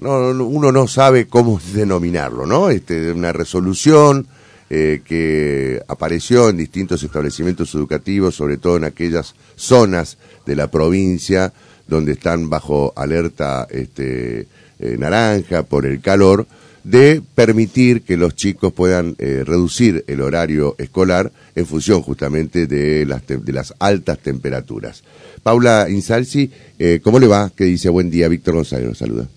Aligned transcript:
no, 0.00 0.46
uno 0.46 0.72
no 0.72 0.88
sabe 0.88 1.26
cómo 1.26 1.60
denominarlo, 1.74 2.46
¿no? 2.46 2.70
Este, 2.70 3.12
una 3.12 3.32
resolución 3.32 4.26
eh, 4.68 5.02
que 5.04 5.82
apareció 5.88 6.48
en 6.48 6.56
distintos 6.56 7.02
establecimientos 7.02 7.74
educativos, 7.74 8.34
sobre 8.34 8.56
todo 8.56 8.76
en 8.76 8.84
aquellas 8.84 9.34
zonas 9.56 10.16
de 10.46 10.56
la 10.56 10.70
provincia 10.70 11.52
donde 11.86 12.12
están 12.12 12.48
bajo 12.48 12.92
alerta 12.96 13.66
este, 13.68 14.46
eh, 14.78 14.96
naranja 14.96 15.64
por 15.64 15.84
el 15.86 16.00
calor, 16.00 16.46
de 16.84 17.20
permitir 17.34 18.02
que 18.02 18.16
los 18.16 18.34
chicos 18.34 18.72
puedan 18.72 19.14
eh, 19.18 19.42
reducir 19.44 20.04
el 20.06 20.22
horario 20.22 20.76
escolar 20.78 21.30
en 21.54 21.66
función 21.66 22.00
justamente 22.00 22.66
de 22.66 23.04
las, 23.04 23.26
de 23.26 23.52
las 23.52 23.74
altas 23.78 24.18
temperaturas. 24.20 25.02
Paula 25.42 25.88
Insalsi, 25.90 26.50
eh, 26.78 27.00
¿cómo 27.02 27.18
le 27.18 27.26
va? 27.26 27.50
¿Qué 27.54 27.64
dice? 27.64 27.90
Buen 27.90 28.10
día, 28.10 28.28
Víctor 28.28 28.54
González 28.54 28.88
nos 28.88 28.98
saluda. 28.98 29.28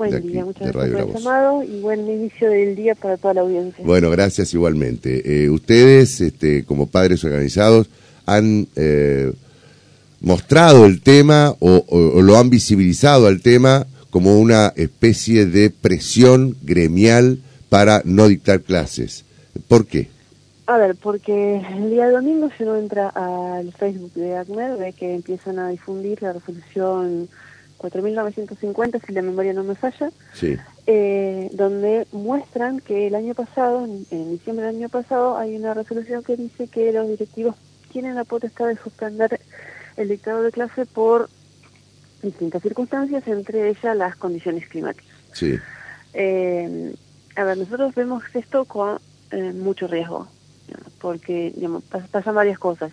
Buen 0.00 0.26
día, 0.26 0.46
muchas 0.46 0.72
gracias 0.72 1.02
por 1.02 1.10
el 1.10 1.14
llamado 1.14 1.62
y 1.62 1.80
buen 1.80 2.08
inicio 2.08 2.48
del 2.48 2.74
día 2.74 2.94
para 2.94 3.18
toda 3.18 3.34
la 3.34 3.40
audiencia. 3.42 3.84
Bueno, 3.84 4.08
gracias 4.10 4.54
igualmente. 4.54 5.44
Eh, 5.44 5.50
ustedes, 5.50 6.22
este, 6.22 6.64
como 6.64 6.86
padres 6.86 7.22
organizados, 7.22 7.90
han 8.24 8.66
eh, 8.76 9.30
mostrado 10.22 10.86
el 10.86 11.02
tema 11.02 11.54
o, 11.58 11.84
o, 11.86 12.22
lo 12.22 12.38
han 12.38 12.48
visibilizado 12.48 13.26
al 13.26 13.42
tema 13.42 13.86
como 14.08 14.40
una 14.40 14.72
especie 14.74 15.44
de 15.44 15.68
presión 15.68 16.56
gremial 16.62 17.40
para 17.68 18.00
no 18.06 18.26
dictar 18.28 18.62
clases. 18.62 19.26
¿Por 19.68 19.84
qué? 19.84 20.08
A 20.64 20.78
ver, 20.78 20.96
porque 20.96 21.60
el 21.76 21.90
día 21.90 22.08
domingo 22.08 22.48
si 22.56 22.62
uno 22.62 22.76
entra 22.76 23.10
al 23.10 23.70
Facebook 23.72 24.14
de 24.14 24.38
ACMED 24.38 24.78
ve 24.78 24.94
que 24.94 25.14
empiezan 25.14 25.58
a 25.58 25.68
difundir 25.68 26.22
la 26.22 26.32
resolución 26.32 27.28
4.950, 27.80 29.06
si 29.06 29.12
la 29.12 29.22
memoria 29.22 29.52
no 29.52 29.64
me 29.64 29.74
falla, 29.74 30.10
eh, 30.86 31.48
donde 31.52 32.06
muestran 32.12 32.80
que 32.80 33.06
el 33.06 33.14
año 33.14 33.34
pasado, 33.34 33.84
en, 33.84 34.30
diciembre 34.30 34.66
del 34.66 34.76
año 34.76 34.88
pasado, 34.88 35.38
hay 35.38 35.56
una 35.56 35.72
resolución 35.74 36.22
que 36.22 36.36
dice 36.36 36.68
que 36.68 36.92
los 36.92 37.08
directivos 37.08 37.56
tienen 37.90 38.14
la 38.14 38.24
potestad 38.24 38.68
de 38.68 38.76
suspender 38.76 39.40
el 39.96 40.08
dictado 40.08 40.42
de 40.42 40.52
clase 40.52 40.84
por 40.86 41.28
distintas 42.22 42.62
circunstancias, 42.62 43.26
entre 43.26 43.70
ellas 43.70 43.96
las 43.96 44.16
condiciones 44.16 44.68
climáticas. 44.68 45.16
Sí. 45.32 45.58
Eh, 46.12 46.94
a 47.36 47.44
ver, 47.44 47.56
nosotros 47.56 47.94
vemos 47.94 48.22
esto 48.34 48.66
con 48.66 48.98
eh, 49.30 49.52
mucho 49.52 49.86
riesgo 49.86 50.28
porque 51.00 51.52
digamos, 51.54 51.82
pasan 51.84 52.34
varias 52.34 52.58
cosas. 52.58 52.92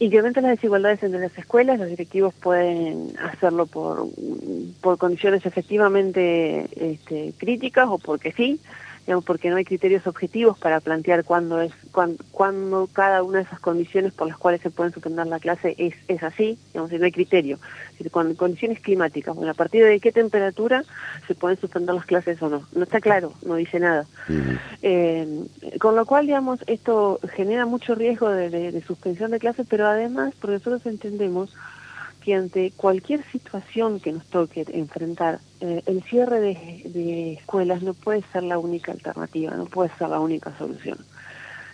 Incrementa 0.00 0.40
las 0.40 0.52
desigualdades 0.52 1.02
entre 1.02 1.20
las 1.20 1.36
escuelas, 1.36 1.78
los 1.78 1.88
directivos 1.88 2.32
pueden 2.32 3.12
hacerlo 3.18 3.66
por, 3.66 4.06
por 4.80 4.96
condiciones 4.96 5.44
efectivamente 5.44 6.66
este, 6.74 7.34
críticas 7.36 7.86
o 7.86 7.98
porque 7.98 8.32
sí, 8.32 8.58
digamos, 9.06 9.24
porque 9.24 9.50
no 9.50 9.56
hay 9.56 9.64
criterios 9.64 10.06
objetivos 10.06 10.58
para 10.58 10.80
plantear 10.80 11.24
cuándo 11.24 11.60
es 11.60 11.72
cuándo, 11.90 12.88
cada 12.92 13.22
una 13.22 13.38
de 13.38 13.44
esas 13.44 13.60
condiciones 13.60 14.12
por 14.12 14.28
las 14.28 14.36
cuales 14.36 14.60
se 14.60 14.70
pueden 14.70 14.92
suspender 14.92 15.26
la 15.26 15.40
clase 15.40 15.74
es, 15.78 15.94
es 16.08 16.22
así, 16.22 16.58
digamos, 16.72 16.92
no 16.92 17.04
hay 17.04 17.12
criterio. 17.12 17.58
con 18.10 18.34
condiciones 18.34 18.80
climáticas, 18.80 19.34
bueno, 19.34 19.50
a 19.50 19.54
partir 19.54 19.84
de 19.84 20.00
qué 20.00 20.12
temperatura 20.12 20.84
se 21.26 21.34
pueden 21.34 21.58
suspender 21.58 21.94
las 21.94 22.06
clases 22.06 22.40
o 22.42 22.48
no. 22.48 22.66
No 22.72 22.84
está 22.84 23.00
claro, 23.00 23.32
no 23.44 23.54
dice 23.56 23.80
nada. 23.80 24.06
Eh, 24.82 25.44
con 25.80 25.96
lo 25.96 26.06
cual, 26.06 26.26
digamos, 26.26 26.60
esto 26.66 27.20
genera 27.34 27.66
mucho 27.66 27.94
riesgo 27.94 28.28
de, 28.30 28.50
de 28.50 28.82
suspensión 28.82 29.30
de 29.30 29.38
clases, 29.38 29.66
pero 29.68 29.86
además, 29.86 30.34
porque 30.40 30.54
nosotros 30.54 30.86
entendemos 30.86 31.54
que 32.20 32.34
ante 32.34 32.72
cualquier 32.76 33.24
situación 33.30 34.00
que 34.00 34.12
nos 34.12 34.26
toque 34.26 34.64
enfrentar, 34.72 35.40
eh, 35.60 35.82
el 35.86 36.02
cierre 36.02 36.40
de, 36.40 37.32
escuelas 37.32 37.82
no 37.82 37.94
puede 37.94 38.22
ser 38.32 38.42
la 38.42 38.58
única 38.58 38.92
alternativa, 38.92 39.54
no 39.56 39.66
puede 39.66 39.90
ser 39.98 40.08
la 40.10 40.20
única 40.20 40.56
solución. 40.58 40.98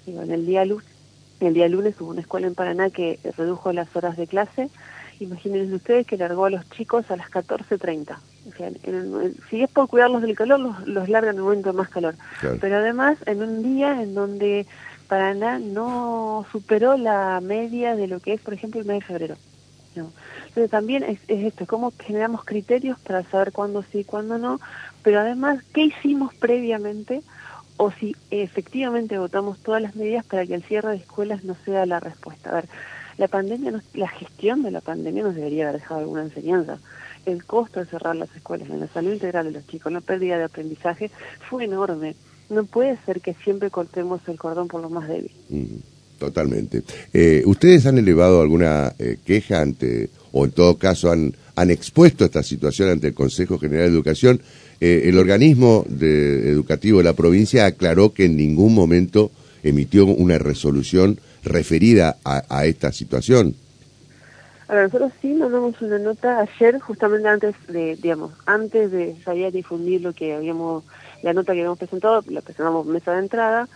en 0.06 0.30
el 0.30 0.46
día, 0.46 0.62
el 0.62 1.54
día 1.54 1.68
lunes 1.68 2.00
hubo 2.00 2.10
una 2.10 2.20
escuela 2.20 2.46
en 2.46 2.54
Paraná 2.54 2.90
que 2.90 3.18
redujo 3.36 3.72
las 3.72 3.94
horas 3.96 4.16
de 4.16 4.26
clase. 4.26 4.70
Imagínense 5.18 5.74
ustedes 5.74 6.06
que 6.06 6.16
largó 6.16 6.44
a 6.44 6.50
los 6.50 6.68
chicos 6.70 7.10
a 7.10 7.16
las 7.16 7.30
14.30. 7.30 8.16
O 8.48 8.56
sea, 8.56 8.70
si 9.50 9.62
es 9.62 9.70
por 9.70 9.88
cuidarlos 9.88 10.22
del 10.22 10.36
calor, 10.36 10.60
los, 10.60 10.86
los 10.86 11.08
largan 11.08 11.34
en 11.34 11.40
un 11.40 11.46
momento 11.46 11.72
de 11.72 11.78
más 11.78 11.88
calor. 11.88 12.14
Pero 12.60 12.76
además, 12.76 13.18
en 13.26 13.42
un 13.42 13.62
día 13.62 14.02
en 14.02 14.14
donde 14.14 14.66
Paraná 15.08 15.58
no 15.58 16.46
superó 16.52 16.96
la 16.96 17.40
media 17.40 17.96
de 17.96 18.06
lo 18.06 18.20
que 18.20 18.34
es, 18.34 18.40
por 18.40 18.54
ejemplo, 18.54 18.80
el 18.80 18.86
mes 18.86 19.00
de 19.00 19.06
febrero. 19.06 19.36
Pero 20.56 20.70
también 20.70 21.02
es, 21.02 21.18
esto, 21.28 21.66
cómo 21.66 21.92
generamos 21.98 22.42
criterios 22.42 22.98
para 23.00 23.22
saber 23.24 23.52
cuándo 23.52 23.82
sí, 23.82 24.04
cuándo 24.04 24.38
no, 24.38 24.58
pero 25.02 25.20
además, 25.20 25.62
¿qué 25.74 25.82
hicimos 25.82 26.34
previamente? 26.34 27.20
O 27.76 27.90
si 27.90 28.16
efectivamente 28.30 29.18
votamos 29.18 29.58
todas 29.58 29.82
las 29.82 29.96
medidas 29.96 30.24
para 30.24 30.46
que 30.46 30.54
el 30.54 30.62
cierre 30.62 30.92
de 30.92 30.96
escuelas 30.96 31.44
no 31.44 31.56
sea 31.66 31.84
la 31.84 32.00
respuesta. 32.00 32.48
A 32.48 32.54
ver, 32.54 32.68
la 33.18 33.28
pandemia, 33.28 33.82
la 33.92 34.08
gestión 34.08 34.62
de 34.62 34.70
la 34.70 34.80
pandemia 34.80 35.24
nos 35.24 35.34
debería 35.34 35.68
haber 35.68 35.82
dejado 35.82 36.00
alguna 36.00 36.22
enseñanza. 36.22 36.78
El 37.26 37.44
costo 37.44 37.80
de 37.80 37.84
cerrar 37.84 38.16
las 38.16 38.34
escuelas 38.34 38.70
en 38.70 38.80
la 38.80 38.88
salud 38.88 39.12
integral 39.12 39.44
de 39.44 39.52
los 39.52 39.66
chicos, 39.66 39.92
la 39.92 40.00
pérdida 40.00 40.38
de 40.38 40.44
aprendizaje, 40.44 41.10
fue 41.50 41.64
enorme. 41.64 42.16
No 42.48 42.64
puede 42.64 42.96
ser 43.04 43.20
que 43.20 43.34
siempre 43.34 43.70
cortemos 43.70 44.26
el 44.26 44.38
cordón 44.38 44.68
por 44.68 44.80
lo 44.80 44.88
más 44.88 45.06
débil. 45.06 45.32
Totalmente. 46.18 46.82
Eh, 47.12 47.42
¿Ustedes 47.44 47.84
han 47.86 47.98
elevado 47.98 48.40
alguna 48.40 48.94
eh, 48.98 49.18
queja 49.24 49.60
ante, 49.60 50.08
o 50.32 50.46
en 50.46 50.50
todo 50.52 50.76
caso 50.78 51.10
han, 51.10 51.34
han 51.54 51.70
expuesto 51.70 52.24
esta 52.24 52.42
situación 52.42 52.88
ante 52.88 53.08
el 53.08 53.14
Consejo 53.14 53.58
General 53.58 53.86
de 53.86 53.94
Educación? 53.94 54.40
Eh, 54.80 55.02
el 55.06 55.18
organismo 55.18 55.84
de, 55.88 56.50
educativo 56.50 56.98
de 56.98 57.04
la 57.04 57.14
provincia 57.14 57.66
aclaró 57.66 58.12
que 58.12 58.26
en 58.26 58.36
ningún 58.36 58.74
momento 58.74 59.30
emitió 59.62 60.06
una 60.06 60.38
resolución 60.38 61.18
referida 61.42 62.16
a, 62.24 62.66
esta 62.66 62.92
situación. 62.92 63.54
A 64.68 64.74
ver, 64.74 64.84
nosotros 64.84 65.12
sí 65.22 65.28
mandamos 65.28 65.80
una 65.80 65.98
nota 65.98 66.40
ayer, 66.40 66.78
justamente 66.80 67.28
antes 67.28 67.54
de, 67.68 67.96
digamos, 67.96 68.32
antes 68.46 68.90
de 68.90 69.14
salir 69.24 69.46
a 69.46 69.50
difundir 69.50 70.00
lo 70.00 70.12
que 70.12 70.34
habíamos, 70.34 70.84
la 71.22 71.32
nota 71.32 71.52
que 71.52 71.60
habíamos 71.60 71.78
presentado, 71.78 72.22
la 72.28 72.40
presentamos 72.40 72.84
mesa 72.86 73.12
de 73.12 73.20
entrada, 73.20 73.68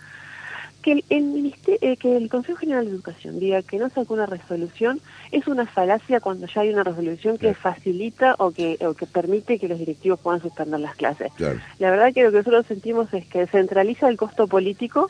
que 0.81 1.03
el, 1.09 1.23
ministerio, 1.23 1.79
eh, 1.81 1.97
que 1.97 2.17
el 2.17 2.29
Consejo 2.29 2.59
General 2.59 2.85
de 2.85 2.91
Educación 2.91 3.39
diga 3.39 3.61
que 3.61 3.77
no 3.77 3.89
sacó 3.89 4.13
una 4.13 4.25
resolución 4.25 4.99
es 5.31 5.47
una 5.47 5.65
falacia 5.65 6.19
cuando 6.19 6.47
ya 6.47 6.61
hay 6.61 6.69
una 6.69 6.83
resolución 6.83 7.37
que 7.37 7.53
facilita 7.53 8.35
o 8.39 8.51
que, 8.51 8.77
o 8.81 8.93
que 8.93 9.05
permite 9.05 9.59
que 9.59 9.67
los 9.67 9.79
directivos 9.79 10.19
puedan 10.19 10.41
suspender 10.41 10.79
las 10.79 10.95
clases. 10.95 11.31
La 11.79 11.91
verdad 11.91 12.13
que 12.13 12.23
lo 12.23 12.31
que 12.31 12.37
nosotros 12.37 12.65
sentimos 12.67 13.13
es 13.13 13.25
que 13.25 13.47
centraliza 13.47 14.09
el 14.09 14.17
costo 14.17 14.47
político 14.47 15.09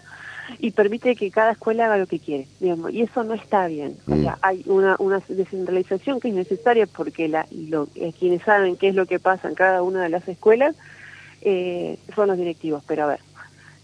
y 0.60 0.72
permite 0.72 1.16
que 1.16 1.32
cada 1.32 1.54
escuela 1.54 1.86
haga 1.86 1.98
lo 1.98 2.08
que 2.08 2.20
quiere, 2.20 2.48
digamos, 2.60 2.92
y 2.92 3.02
eso 3.02 3.24
no 3.24 3.34
está 3.34 3.68
bien. 3.68 3.98
O 4.08 4.16
sea, 4.16 4.34
mm. 4.34 4.40
hay 4.42 4.64
una, 4.66 4.96
una 5.00 5.22
descentralización 5.28 6.20
que 6.20 6.30
es 6.30 6.34
necesaria 6.34 6.88
porque 6.88 7.28
la, 7.28 7.46
lo, 7.52 7.88
eh, 7.96 8.14
quienes 8.18 8.44
saben 8.44 8.76
qué 8.76 8.90
es 8.90 8.96
lo 8.96 9.06
que 9.06 9.20
pasa 9.20 9.48
en 9.48 9.56
cada 9.56 9.82
una 9.84 10.04
de 10.04 10.10
las 10.10 10.28
escuelas 10.28 10.76
eh, 11.42 11.98
son 12.16 12.28
los 12.28 12.38
directivos, 12.38 12.84
pero 12.88 13.04
a 13.04 13.08
ver, 13.08 13.20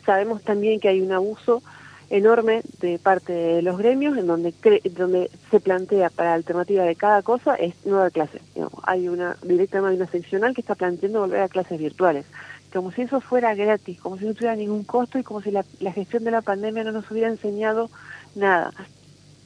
sabemos 0.05 0.43
también 0.43 0.79
que 0.79 0.89
hay 0.89 1.01
un 1.01 1.11
abuso 1.11 1.63
enorme 2.09 2.61
de 2.79 2.99
parte 2.99 3.33
de 3.33 3.61
los 3.61 3.77
gremios 3.77 4.17
en 4.17 4.27
donde 4.27 4.53
donde 4.91 5.29
se 5.51 5.59
plantea 5.59 6.09
para 6.09 6.29
la 6.29 6.35
alternativa 6.35 6.83
de 6.83 6.95
cada 6.95 7.21
cosa 7.21 7.55
es 7.55 7.73
nueva 7.85 8.09
clase. 8.09 8.41
hay 8.83 9.09
una 9.09 9.35
directamente 9.43 10.01
una 10.01 10.11
seccional 10.11 10.53
que 10.53 10.61
está 10.61 10.75
planteando 10.75 11.19
volver 11.19 11.41
a 11.41 11.49
clases 11.49 11.79
virtuales, 11.79 12.25
como 12.73 12.91
si 12.91 13.01
eso 13.01 13.19
fuera 13.19 13.55
gratis, 13.55 13.99
como 13.99 14.17
si 14.17 14.25
no 14.25 14.33
tuviera 14.33 14.55
ningún 14.55 14.83
costo 14.83 15.19
y 15.19 15.23
como 15.23 15.41
si 15.41 15.51
la, 15.51 15.63
gestión 15.93 16.23
de 16.23 16.31
la 16.31 16.41
pandemia 16.41 16.83
no 16.83 16.91
nos 16.91 17.09
hubiera 17.11 17.29
enseñado 17.29 17.89
nada. 18.35 18.71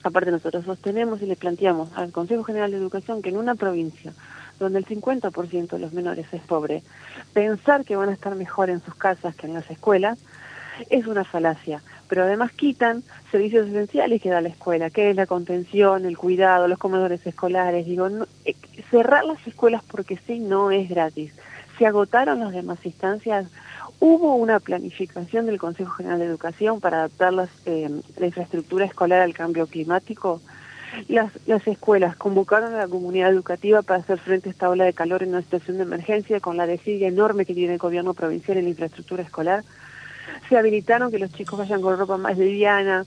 Aparte 0.04 0.32
nosotros 0.32 0.66
sostenemos 0.66 1.22
y 1.22 1.28
le 1.28 1.36
planteamos 1.36 1.90
al 1.96 2.12
Consejo 2.12 2.44
General 2.44 2.72
de 2.72 2.78
Educación 2.78 3.22
que 3.22 3.30
en 3.30 3.38
una 3.38 3.56
provincia 3.56 4.14
donde 4.60 4.80
el 4.80 4.86
50% 4.86 5.70
de 5.70 5.80
los 5.80 5.94
menores 5.94 6.28
es 6.32 6.42
pobre, 6.42 6.84
pensar 7.34 7.84
que 7.84 7.96
van 7.96 8.10
a 8.10 8.14
estar 8.14 8.36
mejor 8.36 8.70
en 8.70 8.82
sus 8.82 8.94
casas 8.94 9.36
que 9.36 9.48
en 9.48 9.56
las 9.56 9.70
escuelas 9.72 10.20
es 10.90 11.08
una 11.08 11.24
falacia 11.24 11.82
pero 12.12 12.24
además 12.24 12.52
quitan 12.52 13.04
servicios 13.32 13.70
esenciales 13.70 14.22
que 14.22 14.28
da 14.28 14.42
la 14.42 14.50
escuela, 14.50 14.90
que 14.90 15.12
es 15.12 15.16
la 15.16 15.28
contención, 15.28 16.04
el 16.04 16.18
cuidado, 16.18 16.68
los 16.68 16.78
comedores 16.78 17.26
escolares. 17.26 17.86
Digo, 17.86 18.10
eh, 18.44 18.54
cerrar 18.90 19.24
las 19.24 19.48
escuelas 19.48 19.82
porque 19.90 20.20
sí 20.28 20.40
no 20.40 20.72
es 20.72 20.90
gratis. 20.90 21.32
Se 21.78 21.86
agotaron 21.86 22.42
las 22.42 22.52
demás 22.52 22.80
instancias. 22.86 23.48
Hubo 24.02 24.36
una 24.36 24.60
planificación 24.60 25.46
del 25.46 25.58
Consejo 25.58 25.94
General 25.94 26.20
de 26.20 26.26
Educación 26.26 26.82
para 26.82 26.98
adaptar 26.98 27.48
eh, 27.66 27.90
la 28.18 28.26
infraestructura 28.26 28.84
escolar 28.84 29.22
al 29.22 29.34
cambio 29.34 29.66
climático. 29.68 30.42
Las, 31.08 31.32
las 31.48 31.66
escuelas 31.66 32.18
convocaron 32.18 32.74
a 32.74 32.80
la 32.80 32.88
comunidad 32.90 33.30
educativa 33.30 33.84
para 33.84 34.02
hacer 34.02 34.20
frente 34.20 34.50
a 34.50 34.52
esta 34.52 34.70
ola 34.70 34.84
de 34.84 34.92
calor 34.92 35.24
en 35.24 35.30
una 35.30 35.44
situación 35.44 35.78
de 35.78 35.84
emergencia 35.84 36.42
con 36.42 36.58
la 36.58 36.68
desidia 36.68 37.08
enorme 37.08 37.46
que 37.46 37.54
tiene 37.54 37.76
el 37.76 37.80
gobierno 37.80 38.14
provincial 38.14 38.58
en 38.58 38.66
la 38.66 38.72
infraestructura 38.72 39.24
escolar 39.24 39.64
se 40.52 40.58
habilitaron 40.58 41.10
que 41.12 41.18
los 41.18 41.32
chicos 41.32 41.58
vayan 41.58 41.82
con 41.82 41.98
ropa 41.98 42.18
más 42.18 42.38
liviana, 42.38 43.06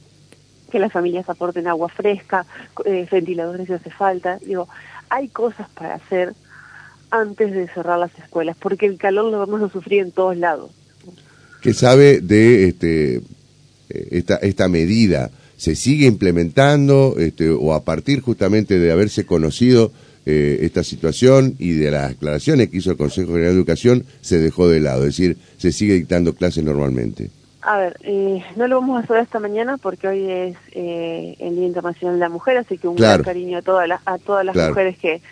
que 0.72 0.78
las 0.78 0.90
familias 0.90 1.28
aporten 1.28 1.66
agua 1.66 1.90
fresca, 1.90 2.46
eh, 2.86 3.06
ventiladores 3.12 3.66
si 3.66 3.74
hace 3.74 3.90
falta. 3.90 4.38
Digo, 4.38 4.66
hay 5.10 5.28
cosas 5.28 5.68
para 5.74 5.96
hacer 5.96 6.32
antes 7.10 7.52
de 7.52 7.68
cerrar 7.68 7.98
las 7.98 8.18
escuelas, 8.18 8.56
porque 8.58 8.86
el 8.86 8.96
calor 8.96 9.30
lo 9.30 9.38
vamos 9.38 9.60
a 9.60 9.68
sufrir 9.68 10.00
en 10.00 10.10
todos 10.10 10.38
lados. 10.38 10.70
¿Qué 11.60 11.74
sabe 11.74 12.22
de 12.22 12.66
este, 12.68 13.16
eh, 13.90 14.24
esta, 14.40 14.68
medida? 14.68 15.30
¿Se 15.58 15.76
sigue 15.76 16.06
implementando 16.06 17.16
este, 17.18 17.50
o 17.50 17.74
a 17.74 17.84
partir 17.84 18.22
justamente 18.22 18.78
de 18.78 18.90
haberse 18.90 19.26
conocido 19.26 19.92
eh, 20.26 20.58
esta 20.62 20.82
situación 20.82 21.54
y 21.58 21.72
de 21.72 21.90
las 21.90 22.12
aclaraciones 22.12 22.68
que 22.68 22.78
hizo 22.78 22.90
el 22.90 22.96
Consejo 22.96 23.32
General 23.32 23.52
de 23.52 23.58
Educación 23.58 24.04
se 24.20 24.38
dejó 24.38 24.68
de 24.68 24.80
lado? 24.80 25.00
Es 25.02 25.16
decir, 25.16 25.36
se 25.58 25.72
sigue 25.72 25.94
dictando 25.94 26.34
clases 26.34 26.64
normalmente. 26.64 27.30
A 27.66 27.78
ver, 27.78 27.96
eh, 28.02 28.44
no 28.56 28.68
lo 28.68 28.78
vamos 28.78 29.00
a 29.00 29.04
hacer 29.04 29.16
esta 29.16 29.40
mañana 29.40 29.78
porque 29.78 30.06
hoy 30.06 30.30
es 30.30 30.56
eh, 30.72 31.34
el 31.38 31.56
Día 31.56 31.66
Internacional 31.66 32.16
de 32.16 32.20
la 32.20 32.28
Mujer, 32.28 32.58
así 32.58 32.76
que 32.76 32.88
un 32.88 32.96
gran 32.96 33.22
cariño 33.22 33.56
a 33.56 33.62
todas 33.62 33.88
las, 33.88 34.02
a 34.04 34.18
todas 34.18 34.44
las 34.44 34.54
mujeres 34.54 34.98
que, 34.98 35.22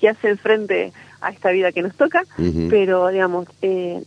que 0.00 0.08
hacen 0.08 0.38
frente 0.38 0.92
a 1.20 1.30
esta 1.30 1.50
vida 1.50 1.72
que 1.72 1.82
nos 1.82 1.96
toca, 1.96 2.22
pero 2.70 3.08
digamos, 3.08 3.48
eh, 3.60 4.04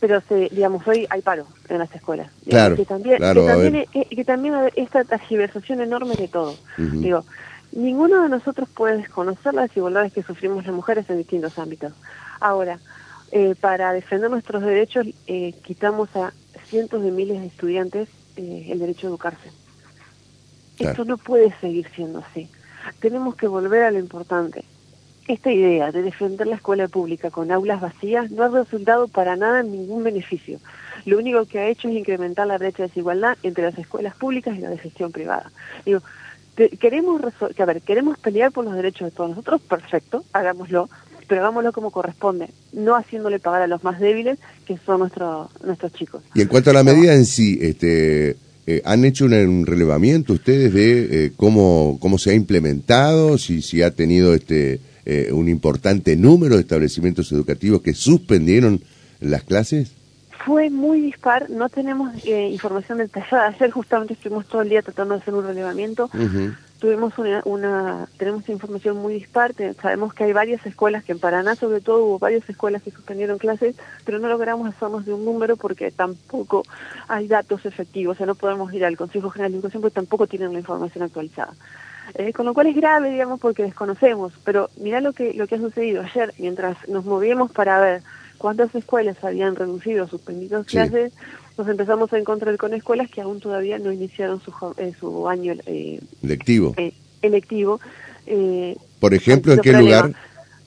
pero 0.00 0.20
se, 0.28 0.48
digamos, 0.50 0.86
hoy 0.88 1.06
hay 1.08 1.20
paro 1.22 1.46
en 1.68 1.78
las 1.78 1.94
escuelas. 1.94 2.32
Claro, 2.48 2.74
que 2.74 2.84
también, 2.84 3.18
claro, 3.18 3.46
que 3.46 3.52
también, 3.52 3.86
que 4.10 4.24
también 4.24 4.54
esta 4.74 5.04
tergiversación 5.04 5.80
enorme 5.80 6.16
de 6.16 6.26
todo. 6.26 6.56
Digo, 6.78 7.24
ninguno 7.72 8.22
de 8.22 8.28
nosotros 8.28 8.68
puede 8.68 8.98
desconocer 8.98 9.54
las 9.54 9.68
desigualdades 9.68 10.12
que 10.12 10.22
sufrimos 10.22 10.66
las 10.66 10.74
mujeres 10.74 11.08
en 11.10 11.18
distintos 11.18 11.58
ámbitos. 11.58 11.92
Ahora, 12.40 12.78
eh, 13.30 13.54
para 13.60 13.92
defender 13.92 14.30
nuestros 14.30 14.62
derechos, 14.62 15.06
eh, 15.26 15.52
quitamos 15.62 16.14
a 16.16 16.32
cientos 16.66 17.02
de 17.02 17.10
miles 17.10 17.40
de 17.40 17.46
estudiantes 17.46 18.08
eh, 18.36 18.68
el 18.70 18.78
derecho 18.78 19.06
a 19.06 19.10
educarse. 19.10 19.50
Esto 20.78 21.04
no 21.04 21.18
puede 21.18 21.52
seguir 21.60 21.88
siendo 21.94 22.20
así. 22.20 22.48
Tenemos 23.00 23.34
que 23.34 23.48
volver 23.48 23.82
a 23.82 23.90
lo 23.90 23.98
importante. 23.98 24.64
Esta 25.26 25.52
idea 25.52 25.92
de 25.92 26.02
defender 26.02 26.46
la 26.46 26.56
escuela 26.56 26.88
pública 26.88 27.30
con 27.30 27.50
aulas 27.52 27.80
vacías 27.80 28.30
no 28.30 28.44
ha 28.44 28.48
resultado 28.48 29.08
para 29.08 29.36
nada 29.36 29.60
en 29.60 29.72
ningún 29.72 30.04
beneficio. 30.04 30.58
Lo 31.04 31.18
único 31.18 31.44
que 31.46 31.58
ha 31.58 31.66
hecho 31.66 31.88
es 31.88 31.96
incrementar 31.96 32.46
la 32.46 32.56
brecha 32.56 32.84
de 32.84 32.88
desigualdad 32.88 33.36
entre 33.42 33.64
las 33.64 33.76
escuelas 33.76 34.14
públicas 34.14 34.56
y 34.56 34.60
las 34.60 34.70
de 34.70 34.78
gestión 34.78 35.12
privada. 35.12 35.50
Digo, 35.84 36.00
queremos 36.66 37.20
que, 37.54 37.62
a 37.62 37.66
ver, 37.66 37.82
queremos 37.82 38.18
pelear 38.18 38.52
por 38.52 38.64
los 38.64 38.74
derechos 38.74 39.10
de 39.10 39.16
todos 39.16 39.30
nosotros, 39.30 39.60
perfecto, 39.60 40.24
hagámoslo, 40.32 40.88
pero 41.28 41.42
hagámoslo 41.42 41.72
como 41.72 41.90
corresponde, 41.90 42.48
no 42.72 42.96
haciéndole 42.96 43.38
pagar 43.38 43.62
a 43.62 43.66
los 43.66 43.84
más 43.84 44.00
débiles, 44.00 44.38
que 44.66 44.76
son 44.84 45.00
nuestros 45.00 45.48
nuestros 45.62 45.92
chicos. 45.92 46.22
Y 46.34 46.42
en 46.42 46.48
cuanto 46.48 46.70
a 46.70 46.72
la 46.72 46.82
medida 46.82 47.14
en 47.14 47.26
sí, 47.26 47.58
este, 47.60 48.36
eh, 48.66 48.82
¿han 48.84 49.04
hecho 49.04 49.26
un, 49.26 49.66
relevamiento 49.66 50.32
ustedes 50.32 50.72
de 50.72 51.26
eh, 51.26 51.32
cómo, 51.36 51.98
cómo 52.00 52.18
se 52.18 52.30
ha 52.30 52.34
implementado, 52.34 53.38
si, 53.38 53.62
si 53.62 53.82
ha 53.82 53.92
tenido 53.92 54.34
este, 54.34 54.80
eh, 55.06 55.30
un 55.32 55.48
importante 55.48 56.16
número 56.16 56.56
de 56.56 56.62
establecimientos 56.62 57.30
educativos 57.32 57.82
que 57.82 57.94
suspendieron 57.94 58.82
las 59.20 59.44
clases? 59.44 59.97
Fue 60.44 60.70
muy 60.70 61.00
dispar, 61.00 61.50
no 61.50 61.68
tenemos 61.68 62.24
información 62.24 62.98
detallada. 62.98 63.48
Ayer 63.48 63.70
justamente 63.70 64.14
estuvimos 64.14 64.46
todo 64.46 64.62
el 64.62 64.68
día 64.68 64.82
tratando 64.82 65.14
de 65.14 65.20
hacer 65.20 65.34
un 65.34 65.46
relevamiento 65.46 66.10
tuvimos 66.78 67.14
una, 67.44 68.08
tenemos 68.16 68.48
información 68.48 68.96
muy 68.98 69.14
dispar, 69.14 69.52
sabemos 69.80 70.14
que 70.14 70.24
hay 70.24 70.32
varias 70.32 70.64
escuelas, 70.64 71.04
que 71.04 71.12
en 71.12 71.18
Paraná 71.18 71.56
sobre 71.56 71.80
todo 71.80 72.04
hubo 72.04 72.18
varias 72.18 72.48
escuelas 72.48 72.82
que 72.82 72.90
suspendieron 72.90 73.38
clases, 73.38 73.76
pero 74.04 74.18
no 74.18 74.28
logramos 74.28 74.68
hacernos 74.68 75.04
de 75.04 75.12
un 75.12 75.24
número 75.24 75.56
porque 75.56 75.90
tampoco 75.90 76.62
hay 77.08 77.26
datos 77.26 77.66
efectivos, 77.66 78.14
o 78.14 78.18
sea, 78.18 78.26
no 78.26 78.34
podemos 78.34 78.72
ir 78.72 78.84
al 78.84 78.96
Consejo 78.96 79.30
General 79.30 79.52
de 79.52 79.58
Educación 79.58 79.82
porque 79.82 79.94
tampoco 79.94 80.26
tienen 80.26 80.52
la 80.52 80.60
información 80.60 81.04
actualizada. 81.04 81.52
Eh, 82.14 82.32
con 82.32 82.46
lo 82.46 82.54
cual 82.54 82.68
es 82.68 82.76
grave, 82.76 83.10
digamos, 83.10 83.38
porque 83.38 83.64
desconocemos, 83.64 84.32
pero 84.42 84.70
mira 84.78 85.00
lo 85.00 85.12
que, 85.12 85.34
lo 85.34 85.46
que 85.46 85.56
ha 85.56 85.58
sucedido 85.58 86.02
ayer, 86.02 86.32
mientras 86.38 86.76
nos 86.88 87.04
movíamos 87.04 87.50
para 87.50 87.78
ver 87.80 88.02
cuántas 88.38 88.74
escuelas 88.74 89.22
habían 89.22 89.56
reducido 89.56 90.04
o 90.04 90.08
suspendido 90.08 90.64
clases, 90.64 91.12
nos 91.58 91.68
empezamos 91.68 92.12
a 92.12 92.18
encontrar 92.18 92.56
con 92.56 92.72
escuelas 92.72 93.10
que 93.10 93.20
aún 93.20 93.40
todavía 93.40 93.78
no 93.78 93.92
iniciaron 93.92 94.40
su, 94.40 94.52
eh, 94.78 94.92
su 94.98 95.28
año 95.28 95.54
eh, 95.66 96.00
lectivo. 96.22 96.74
Eh, 96.76 96.94
electivo. 97.20 97.80
Por 99.00 99.14
ejemplo, 99.14 99.52
¿en 99.52 99.60
qué 99.60 99.72
lugar? 99.72 100.12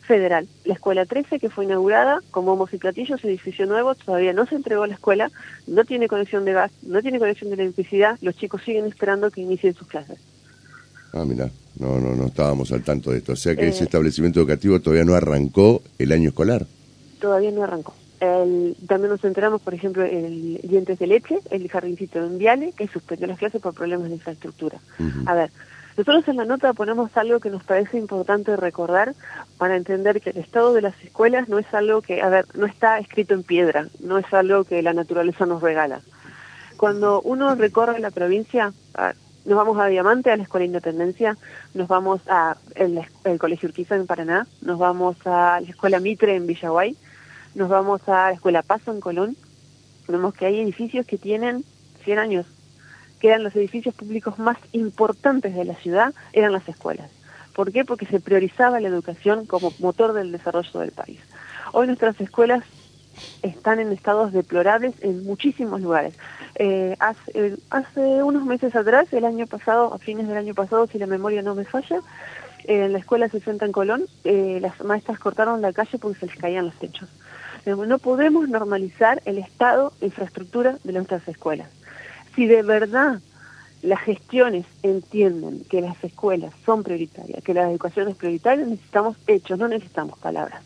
Federal. 0.01 0.47
La 0.65 0.73
escuela 0.73 1.06
13, 1.06 1.39
que 1.39 1.50
fue 1.50 1.63
inaugurada 1.63 2.19
como 2.31 2.53
Homos 2.53 2.73
y 2.73 2.77
Platillos, 2.77 3.23
edificio 3.23 3.65
nuevo, 3.65 3.95
todavía 3.95 4.33
no 4.33 4.45
se 4.45 4.56
entregó 4.56 4.83
a 4.83 4.88
la 4.88 4.95
escuela, 4.95 5.31
no 5.67 5.85
tiene 5.85 6.07
conexión 6.07 6.44
de 6.44 6.53
gas, 6.53 6.71
no 6.81 7.01
tiene 7.01 7.19
conexión 7.19 7.50
de 7.51 7.62
electricidad, 7.62 8.17
los 8.21 8.35
chicos 8.35 8.62
siguen 8.63 8.85
esperando 8.85 9.31
que 9.31 9.41
inicien 9.41 9.74
sus 9.74 9.88
clases. 9.88 10.17
Ah, 11.13 11.24
mira, 11.25 11.50
no, 11.79 12.00
no, 12.00 12.15
no 12.15 12.25
estábamos 12.27 12.71
al 12.71 12.83
tanto 12.83 13.12
de 13.12 13.19
esto. 13.19 13.33
O 13.33 13.38
sea 13.38 13.56
que 13.56 13.67
ese 13.67 13.85
establecimiento 13.85 14.39
educativo 14.39 14.79
todavía 14.81 15.06
no 15.06 15.15
arrancó 15.15 15.81
el 15.97 16.12
año 16.12 16.29
escolar. 16.29 16.65
Todavía 17.21 17.51
no 17.51 17.63
arrancó. 17.63 17.94
El, 18.19 18.75
también 18.88 19.12
nos 19.12 19.23
enteramos, 19.23 19.62
por 19.62 19.73
ejemplo, 19.73 20.03
el 20.03 20.59
Dientes 20.63 21.00
de 21.00 21.07
Leche, 21.07 21.39
el 21.50 21.69
jardincito 21.69 22.19
en 22.19 22.38
Viale, 22.38 22.73
que 22.73 22.88
suspendió 22.88 23.27
las 23.27 23.39
clases 23.39 23.62
por 23.62 23.73
problemas 23.73 24.09
de 24.09 24.15
infraestructura. 24.15 24.79
A 25.25 25.33
ver, 25.33 25.51
nosotros 25.97 26.27
en 26.27 26.38
la 26.38 26.45
nota 26.45 26.73
ponemos 26.73 27.15
algo 27.18 27.39
que 27.39 27.50
nos 27.50 27.63
parece 27.63 27.97
importante 27.97 28.56
recordar 28.56 29.13
para 29.57 29.75
entender 29.75 30.21
que 30.21 30.31
el 30.31 30.38
estado 30.38 30.73
de 30.73 30.81
las 30.81 31.00
escuelas 31.03 31.50
no 31.50 31.59
es 31.59 31.73
algo 31.73 32.01
que, 32.01 32.21
a 32.21 32.29
ver, 32.29 32.45
no 32.53 32.65
está 32.65 33.00
escrito 33.00 33.33
en 33.33 33.44
piedra, 33.44 33.88
no 34.00 34.17
es 34.17 34.33
algo 34.33 34.63
que 34.63 34.81
la 34.81 34.94
naturaleza 34.94 35.45
nos 35.45 35.62
regala. 35.62 36.01
Cuando 36.77 37.21
uno 37.21 37.53
recorre 37.56 38.00
la 38.00 38.09
provincia, 38.09 38.74
nos 39.45 39.57
vamos 39.57 39.79
a 39.79 39.88
Diamante, 39.88 40.31
a 40.31 40.38
la 40.38 40.44
Escuela 40.44 40.65
Independencia, 40.65 41.38
nos 41.74 41.88
vamos 41.88 42.21
a 42.27 42.57
el, 42.75 43.01
Colegio 43.39 43.69
Urquiza 43.69 43.95
en 43.95 44.07
Paraná, 44.07 44.47
nos 44.62 44.79
vamos 44.79 45.17
a 45.25 45.59
la 45.62 45.69
Escuela 45.69 46.00
Mitre 46.00 46.35
en 46.35 46.47
Villaguay, 46.47 46.95
nos 47.56 47.69
vamos 47.69 48.07
a 48.07 48.27
la 48.27 48.31
Escuela 48.31 48.62
Paso 48.62 48.92
en 48.92 49.00
Colón, 49.00 49.36
vemos 50.07 50.33
que 50.33 50.45
hay 50.45 50.59
edificios 50.59 51.06
que 51.06 51.18
tienen 51.18 51.63
100 52.03 52.19
años, 52.19 52.45
que 53.19 53.27
eran 53.27 53.44
los 53.44 53.56
edificios 53.56 53.94
públicos 53.95 54.39
más 54.39 54.57
importantes 54.71 55.56
de 55.56 55.65
la 55.65 55.75
ciudad, 55.75 56.13
eran 56.33 56.51
las 56.51 56.68
escuelas. 56.68 57.09
¿Por 57.53 57.71
qué? 57.71 57.83
Porque 57.86 58.06
se 58.06 58.19
priorizaba 58.19 58.80
la 58.80 58.88
educación 58.88 59.45
como 59.45 59.74
motor 59.80 60.13
del 60.13 60.31
desarrollo 60.31 60.80
del 60.80 60.92
país. 60.92 61.19
Hoy 61.74 61.88
nuestras 61.88 62.19
escuelas 62.21 62.63
están 63.42 63.80
en 63.80 63.92
estados 63.92 64.31
deplorables 64.31 64.94
en 65.01 65.24
muchísimos 65.25 65.81
lugares. 65.81 66.15
Eh, 66.56 66.95
hace, 67.00 68.24
unos 68.24 68.45
meses 68.45 68.75
atrás, 68.75 69.12
el 69.13 69.25
año 69.25 69.48
pasado, 69.48 69.94
a 69.94 69.98
fines 69.98 70.27
del 70.27 70.38
año 70.38 70.53
pasado, 70.53 70.88
si 70.88 70.98
la 70.98 71.07
memoria 71.07 71.42
no 71.42 71.56
me 71.56 71.65
falla, 71.65 72.00
en 72.63 72.94
la 72.94 73.00
escuela 73.00 73.27
60 73.27 73.65
en 73.65 73.71
Colón, 73.71 74.06
eh, 74.24 74.59
las 74.62 74.80
maestras 74.83 75.19
cortaron 75.19 75.62
la 75.62 75.74
calle 75.74 75.98
porque 75.98 76.19
se 76.19 76.27
les 76.27 76.36
caían 76.38 76.65
los 76.65 76.75
techos. 76.75 77.09
No 77.65 77.99
podemos 77.99 78.49
normalizar 78.49 79.21
el 79.25 79.37
estado 79.37 79.93
de 80.00 80.07
infraestructura 80.07 80.77
de 80.83 80.93
nuestras 80.93 81.27
escuelas. 81.27 81.69
Si 82.36 82.47
de 82.47 82.63
verdad 82.63 83.19
las 83.81 84.01
gestiones 84.01 84.65
entienden 84.83 85.63
que 85.69 85.81
las 85.81 86.01
escuelas 86.03 86.53
son 86.65 86.83
prioritarias, 86.83 87.43
que 87.43 87.53
la 87.53 87.69
educación 87.69 88.07
es 88.09 88.15
prioritaria, 88.15 88.65
necesitamos 88.65 89.17
hechos, 89.27 89.57
no 89.57 89.67
necesitamos 89.67 90.17
palabras. 90.19 90.62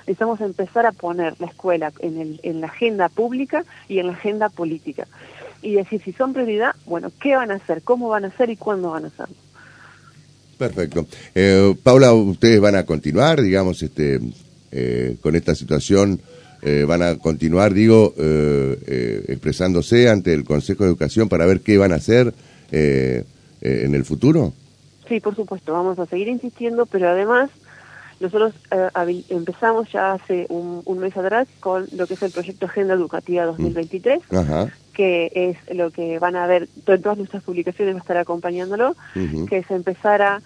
Necesitamos 0.00 0.40
empezar 0.40 0.86
a 0.86 0.92
poner 0.92 1.34
la 1.38 1.46
escuela 1.48 1.92
en, 2.00 2.18
el, 2.18 2.40
en 2.42 2.60
la 2.62 2.68
agenda 2.68 3.08
pública 3.10 3.64
y 3.88 3.98
en 3.98 4.06
la 4.06 4.14
agenda 4.14 4.48
política. 4.48 5.06
Y 5.60 5.74
decir, 5.74 6.00
si 6.02 6.12
son 6.12 6.32
prioridad, 6.32 6.74
bueno, 6.86 7.10
¿qué 7.20 7.36
van 7.36 7.50
a 7.50 7.56
hacer? 7.56 7.82
¿Cómo 7.82 8.08
van 8.08 8.24
a 8.24 8.28
hacer 8.28 8.48
y 8.48 8.56
cuándo 8.56 8.90
van 8.90 9.04
a 9.04 9.08
hacerlo? 9.08 9.36
Perfecto. 10.56 11.06
Eh, 11.34 11.74
Paula, 11.82 12.12
ustedes 12.12 12.60
van 12.60 12.76
a 12.76 12.84
continuar, 12.84 13.40
digamos, 13.42 13.82
este, 13.82 14.20
eh, 14.72 15.16
con 15.20 15.36
esta 15.36 15.54
situación 15.54 16.20
eh, 16.60 16.84
van 16.86 17.02
a 17.02 17.16
continuar, 17.18 17.72
digo, 17.72 18.14
eh, 18.18 18.78
eh, 18.86 19.24
expresándose 19.28 20.08
ante 20.08 20.32
el 20.32 20.44
Consejo 20.44 20.82
de 20.82 20.90
Educación 20.90 21.28
para 21.28 21.46
ver 21.46 21.60
qué 21.60 21.78
van 21.78 21.92
a 21.92 21.96
hacer 21.96 22.34
en 22.70 23.94
el 23.94 24.04
futuro? 24.04 24.52
Sí, 25.08 25.20
por 25.20 25.34
supuesto, 25.34 25.72
vamos 25.72 25.98
a 25.98 26.06
seguir 26.06 26.28
insistiendo, 26.28 26.84
pero 26.84 27.08
además 27.08 27.50
nosotros 28.20 28.52
empezamos 29.30 29.90
ya 29.90 30.12
hace 30.12 30.46
un, 30.50 30.98
mes 30.98 31.16
atrás 31.16 31.48
con 31.60 31.86
lo 31.96 32.06
que 32.06 32.14
es 32.14 32.22
el 32.22 32.32
proyecto 32.32 32.66
Agenda 32.66 32.92
Educativa 32.92 33.46
2023, 33.46 34.20
que 34.92 35.30
es 35.32 35.74
lo 35.74 35.90
que 35.90 36.18
van 36.18 36.36
a 36.36 36.46
ver, 36.46 36.68
en 36.86 37.02
todas 37.02 37.16
nuestras 37.16 37.42
publicaciones 37.42 37.94
va 37.94 37.98
a 37.98 38.02
estar 38.02 38.16
acompañándolo, 38.18 38.96
que 39.48 39.58
es 39.58 39.70
empezar 39.70 40.20
a 40.20 40.42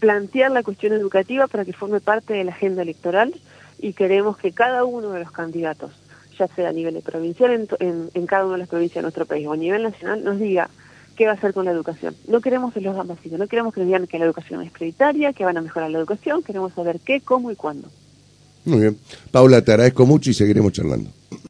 plantear 0.00 0.50
la 0.50 0.62
cuestión 0.62 0.92
educativa 0.92 1.46
para 1.46 1.64
que 1.64 1.72
forme 1.72 2.00
parte 2.00 2.34
de 2.34 2.44
la 2.44 2.52
agenda 2.52 2.82
electoral 2.82 3.32
y 3.78 3.92
queremos 3.92 4.36
que 4.36 4.52
cada 4.52 4.84
uno 4.84 5.10
de 5.10 5.20
los 5.20 5.30
candidatos, 5.30 5.92
ya 6.38 6.46
sea 6.48 6.68
a 6.68 6.72
nivel 6.72 7.00
provincial 7.02 7.68
en, 7.78 8.26
cada 8.26 8.44
una 8.44 8.54
de 8.54 8.58
las 8.60 8.68
provincias 8.68 8.96
de 8.96 9.02
nuestro 9.02 9.26
país 9.26 9.46
o 9.46 9.52
a 9.52 9.56
nivel 9.56 9.82
nacional, 9.82 10.24
nos 10.24 10.38
diga 10.38 10.68
qué 11.16 11.26
va 11.26 11.32
a 11.32 11.34
hacer 11.34 11.54
con 11.54 11.64
la 11.64 11.70
educación. 11.70 12.14
No 12.28 12.40
queremos 12.40 12.74
los 12.76 13.06
vacíos, 13.06 13.38
no 13.38 13.46
queremos 13.46 13.72
que 13.72 13.80
nos 13.80 13.86
digan 13.86 14.06
que 14.06 14.18
la 14.18 14.24
educación 14.24 14.62
es 14.62 14.72
prioritaria, 14.72 15.32
que 15.32 15.44
van 15.44 15.56
a 15.56 15.62
mejorar 15.62 15.90
la 15.90 15.98
educación, 15.98 16.42
queremos 16.42 16.72
saber 16.72 17.00
qué, 17.00 17.20
cómo 17.20 17.50
y 17.50 17.56
cuándo. 17.56 17.88
Muy 18.64 18.80
bien. 18.80 18.98
Paula, 19.30 19.62
te 19.62 19.72
agradezco 19.72 20.06
mucho 20.06 20.30
y 20.30 20.34
seguiremos 20.34 20.72
charlando. 20.72 21.10